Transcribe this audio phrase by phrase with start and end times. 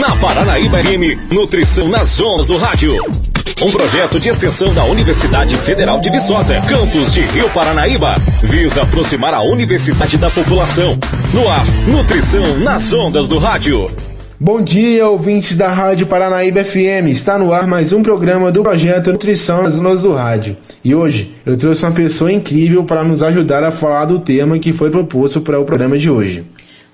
[0.00, 2.96] Na Paranaíba FM, Nutrição nas Ondas do Rádio.
[3.60, 9.34] Um projeto de extensão da Universidade Federal de Viçosa, campus de Rio Paranaíba, visa aproximar
[9.34, 10.98] a universidade da população.
[11.34, 13.84] No ar, Nutrição nas Ondas do Rádio.
[14.40, 17.08] Bom dia, ouvintes da Rádio Paranaíba FM.
[17.10, 20.56] Está no ar mais um programa do projeto Nutrição nas Ondas do Rádio.
[20.82, 24.72] E hoje eu trouxe uma pessoa incrível para nos ajudar a falar do tema que
[24.72, 26.44] foi proposto para o programa de hoje.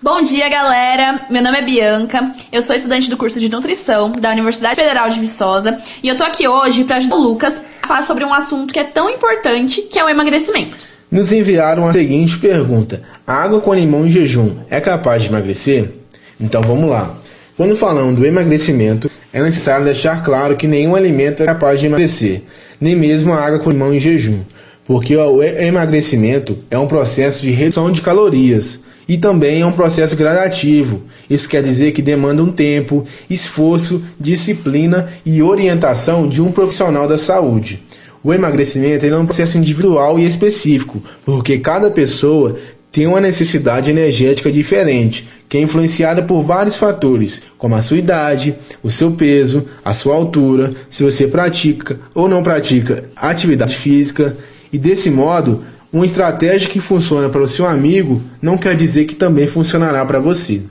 [0.00, 1.26] Bom dia, galera!
[1.28, 5.18] Meu nome é Bianca, eu sou estudante do curso de Nutrição da Universidade Federal de
[5.18, 8.72] Viçosa e eu tô aqui hoje para ajudar o Lucas a falar sobre um assunto
[8.72, 10.76] que é tão importante, que é o emagrecimento.
[11.10, 15.90] Nos enviaram a seguinte pergunta: água com limão em jejum é capaz de emagrecer?
[16.38, 17.16] Então vamos lá.
[17.56, 22.42] Quando falamos do emagrecimento, é necessário deixar claro que nenhum alimento é capaz de emagrecer,
[22.80, 24.42] nem mesmo a água com limão em jejum,
[24.86, 28.78] porque o emagrecimento é um processo de redução de calorias
[29.08, 31.02] e também é um processo gradativo.
[31.30, 37.16] Isso quer dizer que demanda um tempo, esforço, disciplina e orientação de um profissional da
[37.16, 37.82] saúde.
[38.22, 42.56] O emagrecimento é um processo individual e específico, porque cada pessoa
[42.90, 48.54] tem uma necessidade energética diferente, que é influenciada por vários fatores, como a sua idade,
[48.82, 54.36] o seu peso, a sua altura, se você pratica ou não pratica atividade física,
[54.72, 59.14] e desse modo uma estratégia que funciona para o seu amigo não quer dizer que
[59.14, 60.62] também funcionará para você.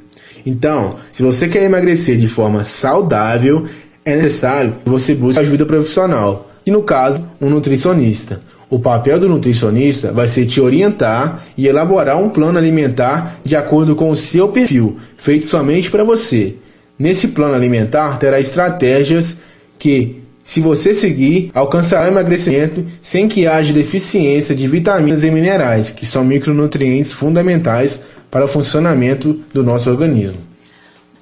[0.46, 3.66] Então, se você quer emagrecer de forma saudável,
[4.06, 8.42] é necessário que você busque ajuda profissional, e no caso, um nutricionista.
[8.70, 13.96] O papel do nutricionista vai ser te orientar e elaborar um plano alimentar de acordo
[13.96, 16.56] com o seu perfil, feito somente para você.
[17.00, 19.38] Nesse plano alimentar terá estratégias
[19.80, 26.06] que se você seguir, alcançará emagrecimento sem que haja deficiência de vitaminas e minerais, que
[26.06, 28.00] são micronutrientes fundamentais
[28.32, 30.38] para o funcionamento do nosso organismo.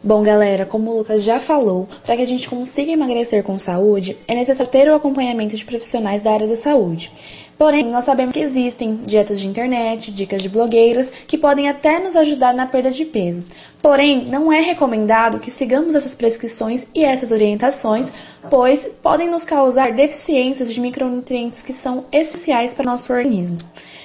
[0.03, 4.15] Bom, galera, como o Lucas já falou, para que a gente consiga emagrecer com saúde,
[4.27, 7.11] é necessário ter o acompanhamento de profissionais da área da saúde.
[7.57, 12.15] Porém, nós sabemos que existem dietas de internet, dicas de blogueiras, que podem até nos
[12.17, 13.45] ajudar na perda de peso.
[13.81, 18.11] Porém, não é recomendado que sigamos essas prescrições e essas orientações,
[18.49, 23.57] pois podem nos causar deficiências de micronutrientes que são essenciais para nosso organismo.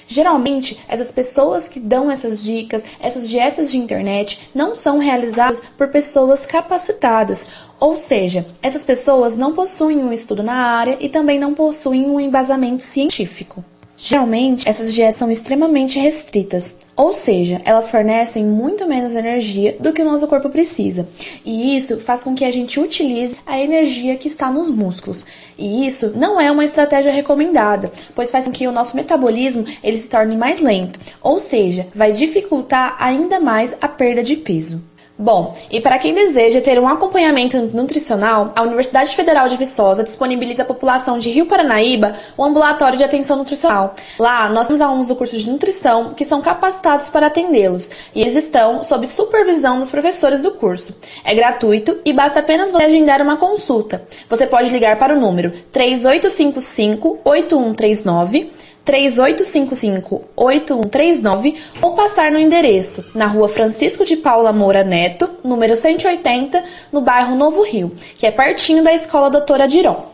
[0.06, 5.88] Geralmente, essas pessoas que dão essas dicas, essas dietas de internet, não são realizadas por
[5.88, 7.46] pessoas capacitadas,
[7.80, 12.20] ou seja, essas pessoas não possuem um estudo na área e também não possuem um
[12.20, 13.64] embasamento científico.
[14.02, 20.00] Geralmente, essas dietas são extremamente restritas, ou seja, elas fornecem muito menos energia do que
[20.00, 21.06] o nosso corpo precisa.
[21.44, 25.26] E isso faz com que a gente utilize a energia que está nos músculos.
[25.58, 29.98] E isso não é uma estratégia recomendada, pois faz com que o nosso metabolismo ele
[29.98, 34.82] se torne mais lento, ou seja, vai dificultar ainda mais a perda de peso.
[35.20, 40.62] Bom, e para quem deseja ter um acompanhamento nutricional, a Universidade Federal de Viçosa disponibiliza
[40.62, 43.94] à população de Rio Paranaíba o um ambulatório de atenção nutricional.
[44.18, 48.34] Lá, nós temos alunos do curso de nutrição que são capacitados para atendê-los, e eles
[48.34, 50.96] estão sob supervisão dos professores do curso.
[51.22, 54.02] É gratuito e basta apenas você agendar uma consulta.
[54.26, 63.48] Você pode ligar para o número 3855 8139 3855-8139 ou passar no endereço na rua
[63.48, 68.92] Francisco de Paula Moura Neto, número 180, no bairro Novo Rio, que é pertinho da
[68.92, 70.10] Escola Doutora Diron.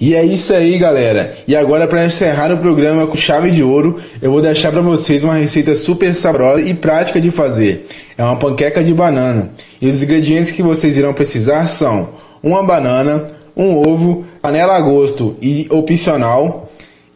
[0.00, 1.34] E é isso aí, galera.
[1.46, 5.24] E agora, para encerrar o programa com chave de ouro, eu vou deixar para vocês
[5.24, 7.88] uma receita super saborosa e prática de fazer.
[8.16, 9.50] É uma panqueca de banana.
[9.80, 12.10] E os ingredientes que vocês irão precisar são
[12.40, 16.67] uma banana, um ovo, panela a gosto e opcional,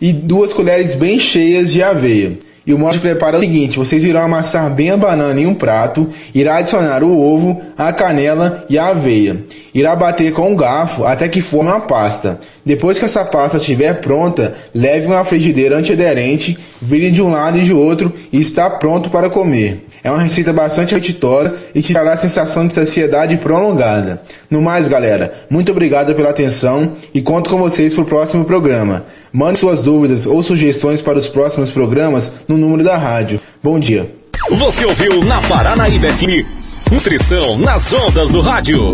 [0.02, 2.36] e duas colheres bem cheias de aveia.
[2.66, 5.46] E o modo de preparo é o seguinte: vocês irão amassar bem a banana em
[5.46, 9.44] um prato, irá adicionar o ovo, a canela e a aveia.
[9.72, 12.40] Irá bater com um garfo até que forme uma pasta.
[12.64, 17.62] Depois que essa pasta estiver pronta, leve uma frigideira antiaderente, vire de um lado e
[17.62, 19.86] de outro e está pronto para comer.
[20.04, 24.22] É uma receita bastante apetitosa e te trará a sensação de saciedade prolongada.
[24.50, 29.04] No mais, galera, muito obrigado pela atenção e conto com vocês para o próximo programa.
[29.32, 33.40] Mande suas dúvidas ou sugestões para os próximos programas no número da rádio.
[33.62, 34.10] Bom dia.
[34.50, 36.62] Você ouviu na Paranaíba FM
[36.92, 38.92] Nutrição nas ondas do rádio.